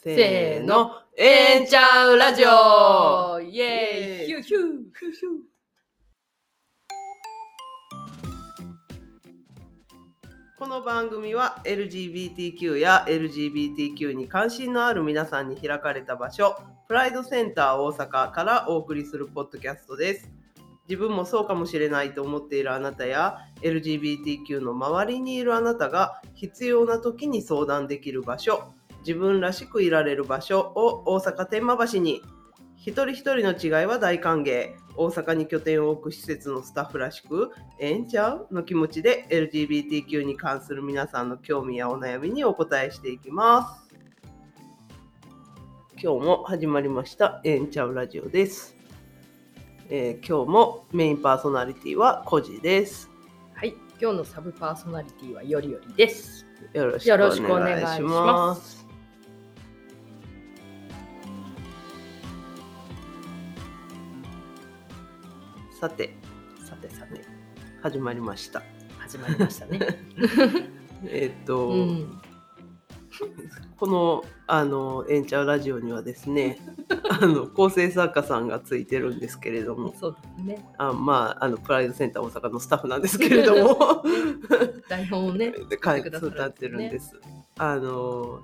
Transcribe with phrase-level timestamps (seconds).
[0.00, 3.40] せーの、ええんちゃうラジオ。
[3.40, 4.26] イエーイ。
[4.26, 4.62] ヒューヒュー。
[4.62, 5.32] ヒューヒュー
[10.56, 16.56] この番組は LGBTQ や LGBTQ に関心のある皆さんに開かれた場所、
[16.86, 20.30] プライドセンター大阪からお送りするポッドキャストです。
[20.88, 28.62] 自分もそうかもしれないと思っているあなたや LGBTQ の周りにいるあなたが必要な時に相談できる場所、
[29.08, 32.20] 自分らしくいられる場所を大阪天満橋に。
[32.76, 34.74] 一人一人の違いは大歓迎。
[34.96, 43.88] 大阪に拠点を置く施設のスタッフらしくええんちゃうの気持ちで LGBTQ に関する皆さんの興味やお悩みにお答えしていきます。
[46.02, 47.40] 今日も始まりました。
[47.44, 48.76] ええんちゃうラジオです、
[49.88, 53.08] えー今日もメインパーソナリティはコジです。
[53.54, 56.44] はい、今日のサブパーソナリティはよりよりです。
[56.74, 58.77] よろしくよお願いします
[65.78, 66.10] さて
[66.64, 67.20] さてさて、
[67.82, 68.64] 始まりました
[68.98, 69.78] 始まりましたね。
[71.06, 72.20] えーっと、うん、
[73.78, 76.58] このあのエンチャーラジオにはですね
[77.22, 80.68] あの構成作家さんがついてるんですけれどもそうですね。
[80.78, 84.02] あまああのプライドセンター大阪のスタッフなんですけれども
[84.88, 87.14] 台本をね、で書いて歌ってるんです。
[87.56, 88.40] あの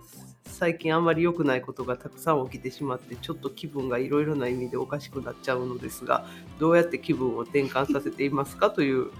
[0.54, 6.26] 最近あんまり良くないことがたくさん起きてしまってちょっと気分がいろいろな意味でおかしくなっちゃうのですが
[6.60, 9.10] どうやって気分を転換させていますかという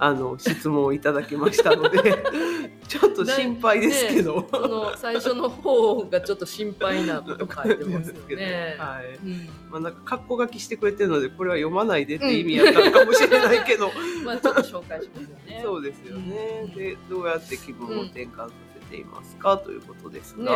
[0.00, 2.00] あの質問をいただきましたので
[2.88, 4.42] ちょっと心配ですけど。
[4.42, 8.74] この最初の方がちょっと心配なこと書いてますよね。
[8.78, 9.16] はい。
[9.24, 13.92] うん、まあ、なんか格好書きしてくれてるのでこれは読まないでって意味やったのかもしれないけど、
[14.24, 15.60] まあちょっと紹介しますよね。
[15.62, 16.74] そうですよね、うん。
[16.74, 18.52] でどうやって気分を転換さ
[18.90, 20.46] せていますか、ということですね。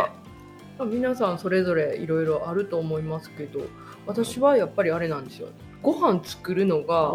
[0.79, 3.61] が、、皆さんそれぞれいろいろあると思いますけど
[4.07, 5.49] 私はやっぱりあれなんですよ。
[5.83, 7.11] ご飯作るのが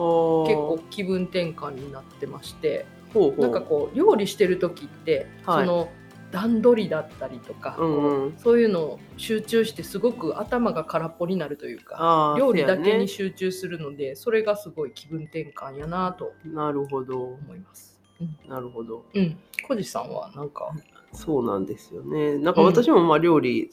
[0.45, 5.65] 結構気分転換になってましてほなんかこう料理してる時って、はい。
[5.65, 5.89] その
[6.31, 8.37] 段取りだったりとか、うんうん。
[8.37, 17.19] そういうのを集中してすごく頭が空っぽになるというか料理だけにそ集中するのでそれがすごい気分転換やなとなるほど。
[17.19, 17.99] 思います。
[18.21, 19.05] うん、なるほど。
[19.13, 20.71] うん、小路さんはなんか、
[21.13, 22.37] そうなんですよね。
[22.37, 23.71] なんか私もまあ料理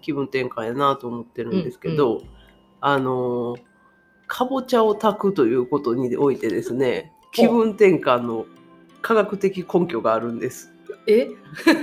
[0.00, 2.22] 気分転換やなと思ってるんですけど、
[2.80, 3.60] あのー
[4.28, 8.44] かぼちゃを炊くということにおいてですね気分転換の
[9.00, 10.72] 科学的根拠があるんです。
[11.06, 11.28] え？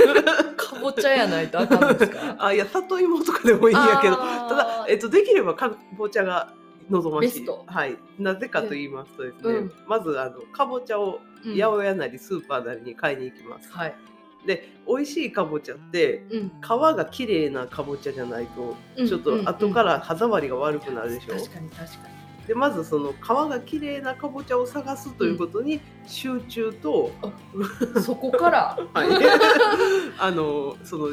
[0.58, 2.36] かぼちゃやないとあかんんですか？
[2.44, 6.53] あいや里芋とかでもいいんやけどただ、えっと、できればかぼちゃが
[6.90, 7.47] 望ましい。
[7.66, 9.72] はい、なぜかと言いますとですね、うん。
[9.88, 11.53] まずあのかぼちゃをうん。
[11.53, 13.96] 八百屋なりスーパーなりに買いに行きます、はい、
[14.46, 22.14] で美味しいかぼちゃってうん、皮が綺麗なかぼちゃじゃないとうんちょっと後から歯触りが悪くなるでしょ、確かに確か
[22.48, 27.12] でまずその皮が綺麗なかぼちゃを探すということに集中と、
[27.96, 28.78] にそこから？
[28.94, 29.08] はい、
[30.20, 31.10] あのその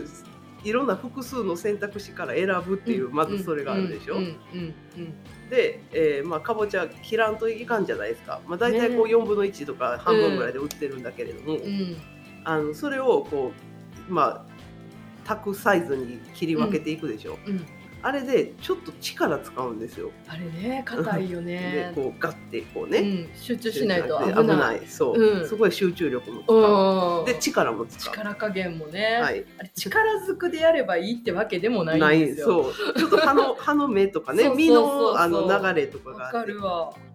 [0.65, 5.15] いろんな複数の選択肢から選ぶっていう、まずそれがあるでしょ、うんうんうん
[5.51, 9.17] で、えーまあ、かぼちゃ切らんといかんじゃないですか、まあ、大体こうね。
[9.17, 11.97] 4分の1とか半分ぐらいで売ってるんだけれども、うんうん
[12.45, 13.53] あのそれをこ
[14.09, 14.51] うまあ
[15.27, 17.65] 炊くサイズに切り分けていくでしょ、うん。
[18.03, 21.93] あれでちょっと力使うんですよ、あれね硬いよでね。
[21.95, 24.87] こうガッてこううね、ん、集中しないとで危ない。
[24.87, 25.47] そう、うん。
[25.49, 27.25] すごい集中力も使う、うん。
[27.27, 28.15] で力も使う。
[28.15, 29.45] 力加減もね、はい。
[29.59, 32.47] あれ力ずくでやればいいってわけでもないなんいですよ。
[32.47, 32.99] そう。
[32.99, 35.15] ちょっと葉の 葉の芽とかねそうそう実そうそう。
[35.15, 36.33] のあの流れとかが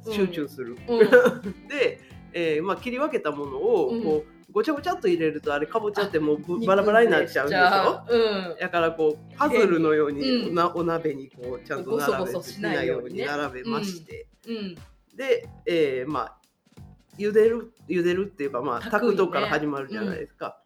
[0.10, 1.00] 集中する、うん。
[1.68, 2.00] で、
[2.32, 4.04] えーまあ、切り分けたものをうん。
[4.04, 8.58] こう、ごちゃごちゃっと入れるとあれかぼちゃってもうバラバラになっちゃうんでしょうん。
[8.58, 14.76] だからこうパズルのように、お鍋にこうちゃんと並べゴソゴソしないように並べまして、うん。
[15.18, 16.38] で、えーまあ
[17.18, 20.58] 茹でる茹でるっていうかまあ炊くとこから始まるじゃないですか。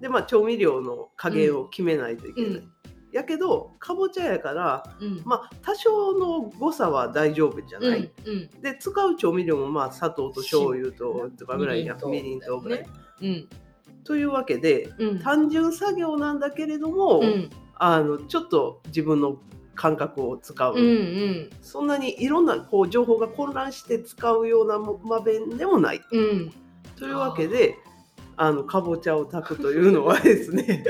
[0.00, 2.68] でまあ調味料の加減を決めないといけない。
[3.10, 5.22] うんやけどかぼちゃやからうん。
[5.24, 8.10] まあ多少の誤差は大丈夫じゃない？
[8.26, 8.60] うんうん。
[8.60, 12.78] で使う調味料もまあ砂糖と醤油ととかぐらいやみみりんとぐらい。
[12.80, 12.88] ね
[13.22, 13.48] うん。
[14.04, 15.18] というわけでうん。
[15.20, 17.50] 単純作業なんだけれども、うん。
[17.76, 19.38] あのちょっと自分の
[19.74, 21.50] 感覚を使う、うんうん。
[21.62, 26.02] そんなにいろんなこう情報が混乱して使うようなも場面でもない。
[26.12, 26.52] うん。
[26.96, 27.76] というわけで
[28.40, 30.84] あのかぼちゃを炊くというのはですね。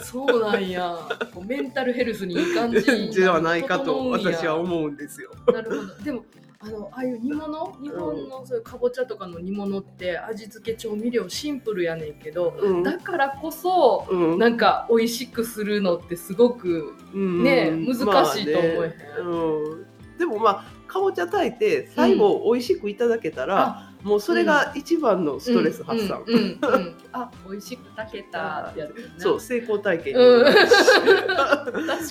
[0.00, 0.96] そうなんや。
[1.44, 5.30] メンタルヘルスにいい感じではないかと私は思うんですよ。
[5.52, 6.04] なるほど。
[6.04, 6.24] でも
[6.60, 7.76] あのああいう煮物？
[7.82, 12.82] 日本のそういうかぼちゃとかの煮物って味付け調味料シンプルやねんけどうん。
[12.82, 14.38] だからこそうん。
[14.38, 17.86] なんか美味しくするのってすごくねうん。
[17.86, 18.46] 難しいと思えへん。
[18.46, 19.24] まあねう
[19.80, 19.86] ん、
[20.18, 26.94] でもまあかぼちゃ炊いて最後美味しくいただけたら、あもうそれが一番のストレス発散、うんうんうんうん。
[27.12, 28.68] あ美味しく炊けた。
[28.70, 28.94] ってやつね。
[29.18, 30.44] そう成功体験にうん。
[30.54, 30.56] 確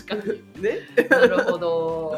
[0.06, 0.62] かに。
[0.62, 0.80] ね。
[1.10, 2.16] なるほど。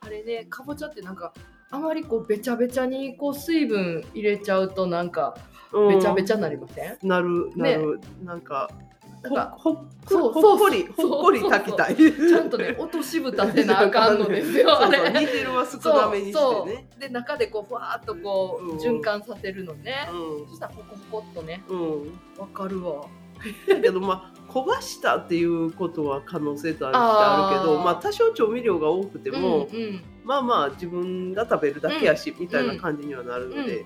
[0.00, 1.32] あれね、かぼちゃってなんか
[1.70, 5.36] あまりこうべちゃべちゃにこう水分入れちゃうとなんか
[5.88, 6.98] べちゃべちゃになりません？
[7.02, 8.70] なるなる、なんか
[9.34, 11.96] なんかほほっそうほっこりほっこり炊きたい。
[11.96, 14.78] ちゃんとね落とし蓋せなあかんのですよ。
[15.12, 16.88] 煮汁は少なめにしてね。
[16.98, 18.78] で中でこうふわーっとこううん。
[18.78, 20.08] 循環させるのね。
[20.12, 22.20] うそしたらポコポコっとね、んうん。
[22.38, 23.02] わかるわ。
[23.68, 30.04] だけどまあ 焦がしたっていうことは可能性とあるあるけどまあ多少調味料が多くても、うんうん。
[30.24, 33.84] まあまあ自分が食べるだけやし、みたいな感じにはなるうんので。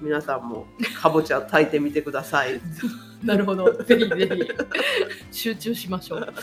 [0.00, 0.66] 皆さんも
[1.00, 2.60] かぼちゃ炊いてみてください。
[3.24, 3.72] なるほど。
[3.84, 4.28] ぜひぜ
[5.30, 6.34] ひ集中しましょう。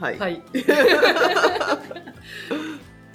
[0.00, 0.18] はい。
[0.18, 0.42] はい。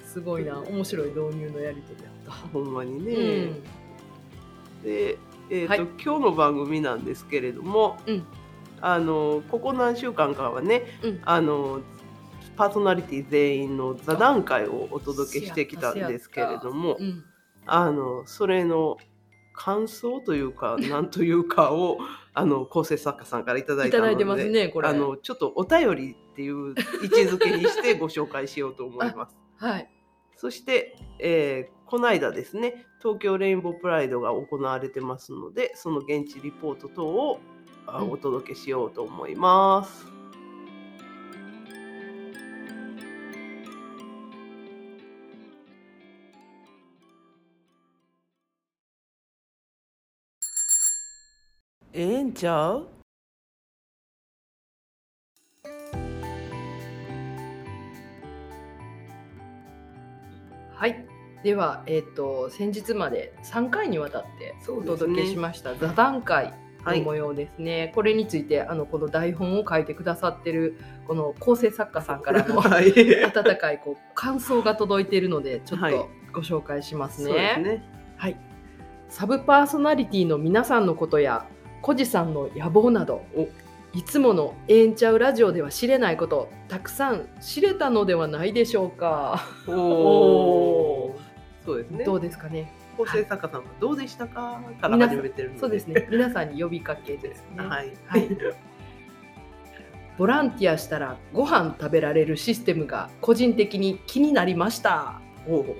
[0.06, 3.06] すごいな、面白い導入のやりとりだっほんまにた。
[3.06, 3.16] ね。
[4.84, 5.18] で、
[5.50, 8.26] えっ、と、はい今日の番組なんですけれども、うん
[8.82, 11.82] あのここ何週間かはね、うんあの
[12.56, 17.24] パーソナリティ全員の座談会をお届けしてきたんですけれどもう、ん。
[17.66, 18.98] あのそれの
[19.60, 22.00] 感想というかなんというかを
[22.34, 24.88] あの構成作家さんからいただいたのでいいてますね、これ。
[24.88, 29.36] あのちょっとお便りっていう位置づけにしてご紹介しようと思います。
[29.58, 29.90] はい。
[30.36, 37.40] そして、えーこの間ですね東京レインボープライドが行われてますのでその現地リポート等を
[38.12, 40.19] お届けしようと思います。
[52.02, 52.88] ええんちゃう？
[60.74, 61.06] はい。
[61.44, 66.54] では、えっ、と、先日まで3回にわたってお届けしました座談会
[66.86, 67.92] はいの模様ですね。
[67.94, 72.94] これについて、あの、この台本を書いてくださってる、この構成作家さんからの はい、
[73.26, 77.64] 温かいこう感想が届いているので、ちょっはいとご紹介しますそうですね。
[77.64, 77.84] ね。
[78.16, 78.38] はい。
[79.10, 81.46] サブパーソナリティの皆さんのことや、
[81.82, 83.24] コジさんの野望など、
[83.94, 89.44] いつものええんちゃうラジオでは知れないこと、たくさん知れたのではないでしょうか。
[89.68, 91.30] おおー
[91.66, 92.06] そうですね。
[92.06, 92.72] どうですかね。
[92.98, 95.54] 構成作家さんはどうでしたかから始めてる。
[95.58, 96.08] そうですね。
[96.12, 97.64] 皆さんに呼びかけですね。
[97.66, 97.94] はい。
[98.06, 98.28] はい
[100.18, 105.22] ボランティアしたらご飯食べられるシステムが個人的に気になりました。
[105.48, 105.76] おう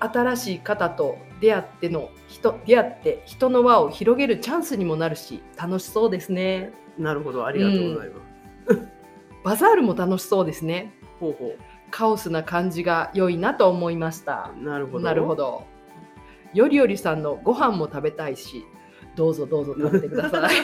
[0.00, 6.72] 新しい方と出会っての人出会って人の輪を広げるチャンスにもなるし楽しそうですね。
[6.98, 8.20] なるほど、ありがとうございま
[8.74, 8.88] す。
[9.44, 10.92] バザールも楽しそうですね。
[11.20, 11.54] ほうほ
[11.90, 14.52] カオスな感じが良いなと思いました。
[14.60, 14.64] う。
[14.64, 15.04] なるほど。
[15.04, 15.34] なるほ。
[15.36, 15.64] ど。
[16.52, 18.64] よりよりさんのご飯も食べたいし、
[19.14, 20.54] どうぞどうぞ食べてください。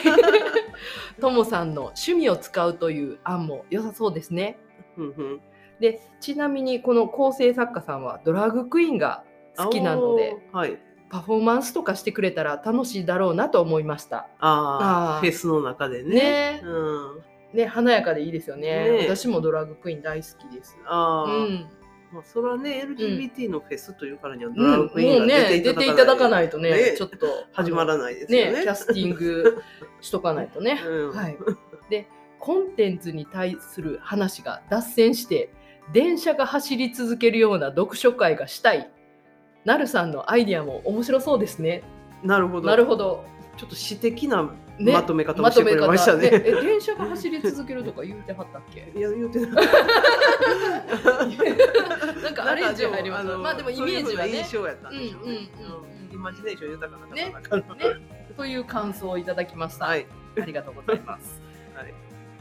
[1.21, 4.57] ともさんの趣味を使うという案も良さそうですね。
[5.83, 9.25] で、ちなみにこの構成作家さんはドラァグクイーンが
[9.57, 10.37] 好きなので。
[10.53, 10.79] はい。
[11.09, 14.29] パフォーマンスとかしてくれたら楽しいだろうなと思いました。
[14.39, 16.61] あーああ、フェスの中でね。
[16.61, 17.21] ねうん。
[17.53, 18.91] ね、華やかでいいですよね。
[18.91, 20.77] ね私もドラァグクイーン大好きです。
[20.87, 21.67] ああ、うん、
[22.13, 28.53] まあ、それはね、LGBT のフェスというからには、ドラァグクイーンが出出てていただかないとね、ねちょっと始まらないですよね。
[28.53, 29.61] ね、キャスティング
[29.99, 30.81] しとかないとね。
[30.83, 31.37] うんはい、
[31.89, 32.07] で
[32.43, 35.49] コンテンツに対する話が脱線して
[35.91, 38.89] 電車が走り続けるような読書会がしたい。
[39.65, 41.83] なるさんのアイディアも面白そうですね。
[42.23, 42.67] なるほど。
[42.67, 43.25] なるほど。
[43.57, 44.49] ちょっと詩的な
[44.79, 46.29] ねまとめ方をしてくれましたね。
[46.33, 48.91] え電車が走り続けるとか言うてはったっけ？
[48.97, 49.51] いや、言うてない。
[52.23, 55.33] なんかアレンジ入りますまあでもイメージはね印象やったんでしょうね。
[55.59, 57.63] うんうんイマジネーション豊かな方ねだから。
[57.75, 57.95] ね
[58.37, 59.85] という感想をいただきました。
[59.85, 60.05] はい。
[60.41, 61.41] ありがとうございます。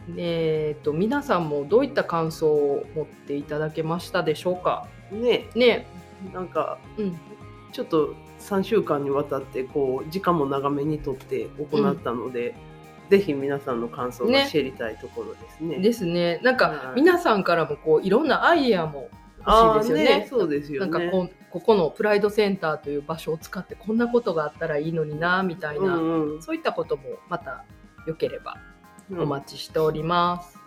[0.08, 0.14] はい。
[0.16, 4.86] えー、と皆さんもどういった感想を持っていただけましたでしょうか？
[5.10, 5.46] ね。
[5.54, 5.86] ね。
[6.32, 7.18] なんかうん。
[7.72, 12.54] ちょっと3週間にわたってこう時間も長めにとって行ったので、
[13.08, 14.48] ぜひ皆さんの感想がね。
[14.50, 15.78] 知りたいところですね。
[15.78, 16.40] ですね。
[16.42, 17.00] なんかはい。
[17.00, 19.08] 皆さんからもこういろんなアイデアも
[19.44, 20.24] あ欲しいですよね。
[20.26, 20.90] ーそうですよね。
[20.90, 26.42] なんかこうここのプライドセンターという場所を使ってこんなことがあったらいいのになみたいな、うんうん。
[26.42, 27.64] そういったこともまた
[28.06, 28.71] よければうん
[29.10, 30.58] お待ちしております。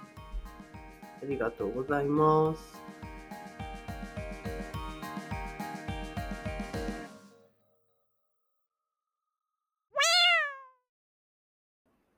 [1.23, 2.81] ありがとうございます。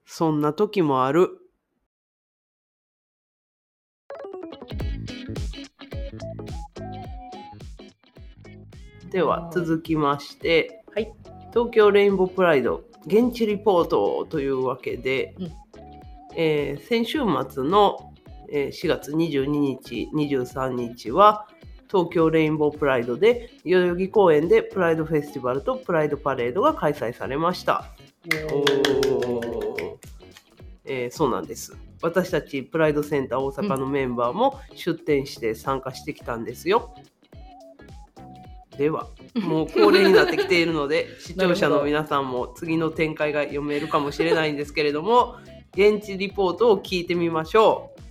[0.06, 1.30] そんな時もある。
[9.12, 11.14] では続きまして、はい
[11.54, 15.67] 東京レインボープライド現地リポートというわけで、うん
[16.38, 18.14] えー先週末の、
[18.50, 21.48] えー4月22日23日は
[21.92, 27.86] 東京レインボープライドで代々木公園でプライドフェスティバルとプライドパレードが開催されました。
[30.86, 36.94] えーそうなんです私たちプライドセンター大阪のメンバーも出展して参加してきたんですよ。
[38.78, 45.38] ではもう恒例になってきているので 視聴者の皆さんも次の展開が読めるかもしれないんですけれども
[45.78, 48.02] 現地リポートを聞いてみましょう。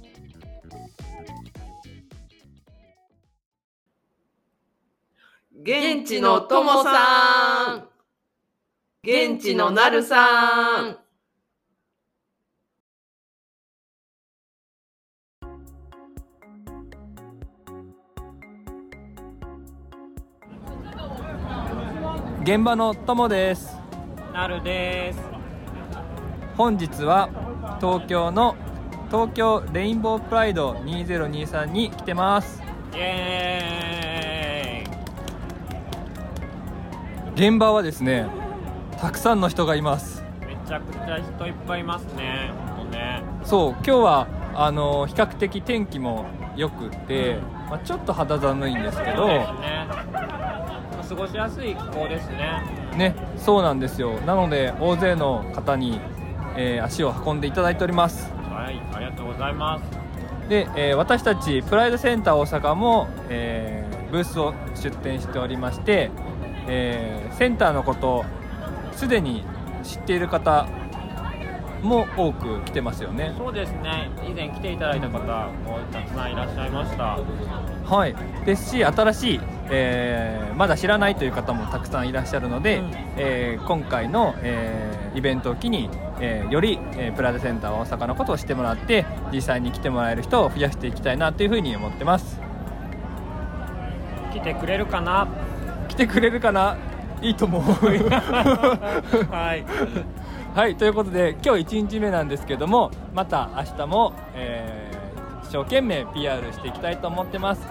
[5.63, 7.89] 現地のともさん
[9.03, 10.99] 現地のなるさん
[22.43, 23.77] 現場のともです
[24.33, 25.19] なるです。
[26.57, 27.46] 本日は
[27.81, 28.57] 東京の
[29.11, 32.63] 東京レインボープライド2023に来てます
[32.95, 34.85] イエ
[37.35, 38.27] 現場はですね
[38.99, 40.57] たくさんの人がいますーイ。
[40.57, 42.51] めちゃくちゃ人いっぱいいますね。
[42.91, 43.23] ね。
[43.45, 49.47] そう今日はあの比較的天気も良くって、まあ、ちょっと肌寒いんですけどね。
[51.09, 52.63] 過ごしやすい気候ですね。
[52.97, 56.01] ねそうなんですよなので大勢の方に、
[56.57, 60.49] えー足を運んでいただいておりますはい、ありがとうございます。
[60.49, 66.11] で、えー私たちプライドセンター大阪も、えーブースを出展しておりまして、
[66.67, 68.25] えーセンターのこと
[68.93, 69.45] すでに
[69.83, 70.67] 知っている方
[71.83, 74.11] も多く来てますよねそうですね。
[74.27, 77.19] 以前来ていただいた方もたくさんいらっしゃいました。
[77.85, 82.91] はいですし新しい、えーまだ知らないという方もたくさんいらっしゃるので、うん。
[83.17, 85.89] えー今回の、えーイベントを機に、
[86.21, 92.41] えーより、えープライドセンター大阪のことを知ってもらって実際に来てもらえる人を増やしていきたいなというふうに思ってます。
[94.33, 95.27] 来てくれるかな？
[95.89, 96.77] 来てくれるかな？
[97.23, 97.63] いいと思う。
[99.33, 99.65] はい。
[100.55, 104.97] はいということで今日1日目なんですけどもまた明日も、えー
[105.47, 107.63] 一生懸命 PR していきたいと思ってます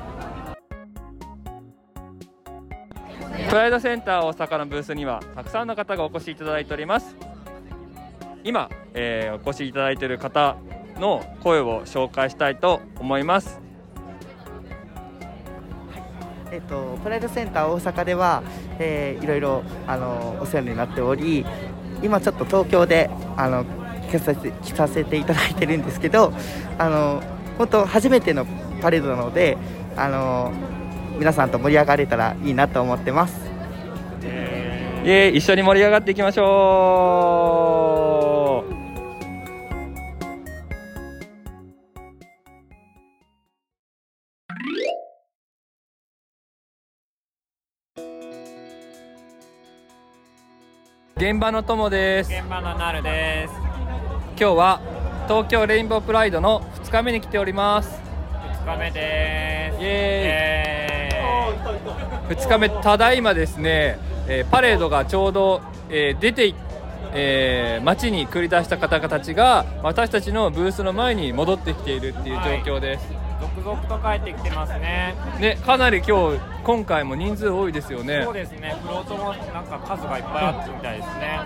[3.55, 7.15] プライドセンター大阪のブースにはたくさんの方がお越しいただいております
[8.43, 10.57] 今、えーお越しいただいている方
[10.97, 13.61] の声を紹介したいと思います
[16.51, 18.43] えっと、プライドセンター大阪では、
[18.77, 21.45] えーいろいろあのお世話になっており
[22.03, 23.63] 今ちょっと東京であの
[24.11, 26.33] 来させて来させていただいてるんですけど
[26.77, 27.23] あの
[27.57, 28.45] 本当初めての
[28.81, 29.57] パレードなので
[29.95, 30.51] あの
[31.17, 33.44] 皆さんと盛り上がれたらいいなと思ってます。
[35.07, 37.65] えイエーイ一緒に盛り上がっていきましょう
[51.17, 53.53] 現場の友ですー現場のなるです。
[54.37, 54.81] 今日は
[55.27, 58.01] 東京レインボープライドの2日目に来ております
[58.65, 59.81] 二日目です。
[59.81, 59.89] イエ
[60.25, 62.35] エーイ。
[62.35, 66.55] 2日目ただいまですね、えーパレードがちょうど、えー出てい
[67.13, 73.07] えー街に繰り出した方々たちが私たちのブースの前に戻ってきているっていう状況です、
[73.39, 75.15] 続々と帰ってきてますね。
[75.39, 78.75] ねかなり今日今回も人数多いですよねそうですね。
[78.81, 81.39] フロートもなんか数がいっぱいあったみたいですね。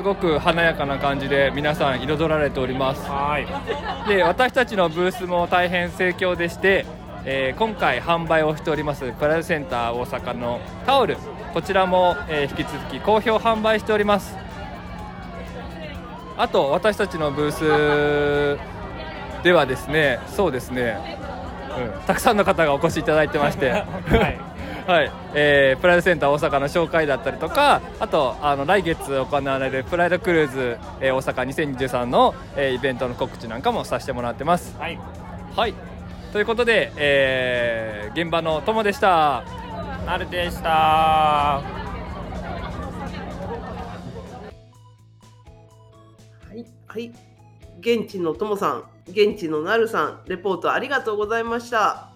[0.00, 3.02] すごく華やかな感じで皆さん彩られております。
[3.02, 4.08] はい。
[4.08, 6.86] で私たちのブースも大変盛況でして、
[7.26, 11.18] えー今回販売をしておりますプライドセンター大阪のタオル。
[11.52, 14.34] こちらも、えー引き続き好評販売しております。
[16.38, 18.58] あと私たちのブース
[19.44, 21.18] ではですねそうですね、
[21.76, 23.68] うん、たくさんの方がお越しいただいてまして。
[23.84, 24.49] はい。
[24.90, 34.98] はい、えープライドセンター大阪の紹介だったりとかあとあの来月行われるプライドクルーズ、えー大阪2023の、えーイベントの告知なんかもさせてもらってますはい。
[35.54, 35.74] はい
[36.32, 39.44] ということで、えー現場の友でした
[40.04, 41.62] なるでしたは
[46.52, 47.12] いはい。
[47.78, 52.09] 現地のともさん、現地のなるさん、レポートありがとうございました。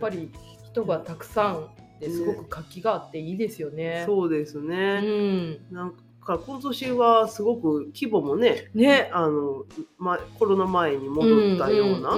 [0.00, 0.30] ぱり
[0.72, 4.02] 人がたくさんですごく活気があっていいですよね。
[4.06, 5.00] そうですうね。
[5.00, 9.64] ん、なんか今年はすごく規模もね、ねあの、
[9.98, 12.16] ま、コロナ前に戻ったような、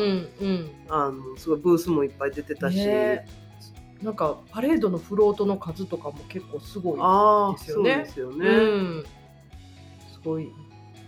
[1.36, 3.26] すごいブースもいっぱい出てたし、ね
[4.02, 7.56] なんかパレードのフロートの数とかも結構すごい。
[7.58, 8.48] ですよねですよね。
[8.48, 9.04] うん、
[10.12, 10.52] すごい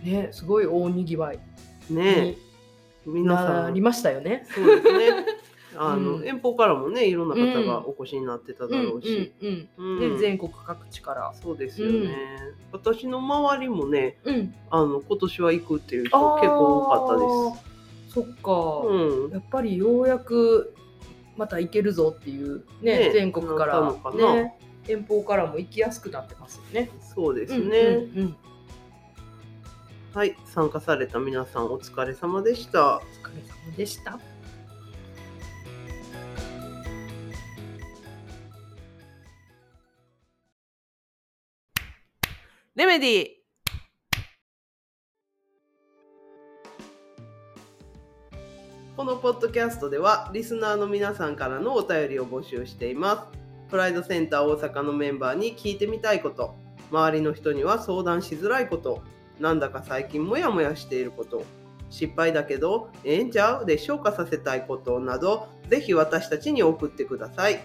[0.03, 1.39] ねすごい大にぎわい
[1.89, 2.35] ね
[3.05, 4.45] に皆さなんりましたよね。
[4.53, 5.25] そうですね。
[5.75, 9.33] あの、うん遠方からもね、いろんな方がお越しになってただろうし。
[9.41, 11.33] うんうんうんうん、で全国各地から。
[11.41, 12.15] そうですよね、
[12.71, 17.65] 私の周りもね、うん、あの今年は行くっていう人結構多かったで
[18.09, 18.13] す。
[18.13, 18.87] そっか。
[18.87, 19.31] うん。
[19.31, 20.75] やっぱりようやく
[21.37, 24.53] また行けるぞっていうねね全国からなったのかなね
[24.87, 26.89] 遠方からも行きやすくなってますよね。
[27.15, 28.35] そうですね、うんうんうん
[30.13, 32.97] はい、参加された皆さんお疲れ様でした。
[32.97, 34.19] お疲れ様でした。
[42.81, 43.25] レメディ
[48.97, 53.69] このポッドキャストではリスナーの皆さんからのお便りを募集しています。
[53.69, 56.55] プライドセンター大阪のメンバーに聞いてみたいこと、
[56.89, 59.03] 周りの人には相談しづらいこと、
[59.39, 61.43] なんだか最近モヤモヤしていること、
[61.91, 64.99] 失敗だけどええんちゃうで消化させたいこと。
[64.99, 67.59] など、ぜひ私たちに送ってください。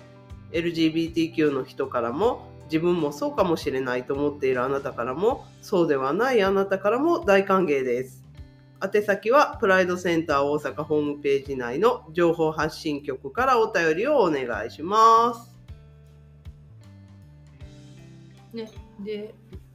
[0.53, 8.25] LGBTQ の人からも自分もそうかもしれないと思っているあなたからもそうではないあなたからも大歓迎です。
[8.83, 15.57] 宛先はプライドセンター大阪ホームページ内の情報発信局からお便りをお願いします。
[18.53, 18.71] ね、
[19.01, 19.35] で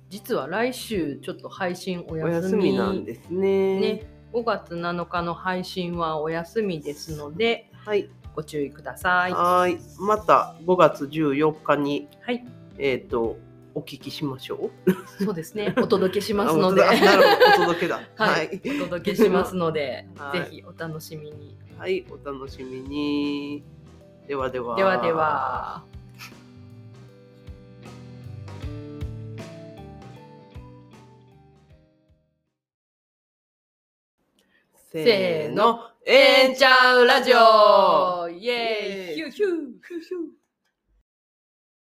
[0.10, 3.80] 実は来週ちょっと配信おお休みなんですね。
[3.80, 8.10] ね、5月7日の配信はお休みですのではい。
[8.36, 9.34] ご注意ください。
[9.34, 9.78] はい。
[10.00, 12.44] また5月14日に、い、
[12.84, 13.38] えっ、と、
[13.76, 15.24] お聞きしましょう？
[15.24, 15.76] そうですね。
[15.78, 18.02] お届けしますので、お届けだ。
[18.16, 18.82] は はいい。
[18.82, 21.56] お届けしますので、 はいぜひお楽しみに。
[21.78, 23.64] はい、お楽しみに。
[24.28, 24.76] ではでは。
[24.76, 25.84] ではでは。
[34.92, 35.82] せーの。
[36.04, 39.50] えんちゃうラジオイエーイヒューヒュー
[39.88, 40.41] ヒューヒュー